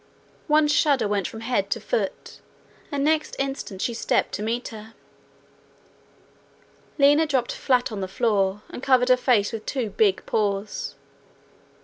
One 0.47 0.67
shudder 0.67 1.07
went 1.07 1.27
from 1.27 1.41
head 1.41 1.69
to 1.69 1.79
foot, 1.79 2.39
and 2.91 3.03
next 3.03 3.35
instant 3.37 3.83
she 3.83 3.93
stepped 3.93 4.31
to 4.31 4.41
meet 4.41 4.69
her. 4.69 4.95
Lina 6.97 7.27
dropped 7.27 7.51
flat 7.51 7.91
on 7.91 8.01
the 8.01 8.07
floor, 8.07 8.63
and 8.71 8.81
covered 8.81 9.09
her 9.09 9.15
face 9.15 9.51
with 9.53 9.61
her 9.61 9.65
two 9.67 9.89
big 9.91 10.25
paws. 10.25 10.95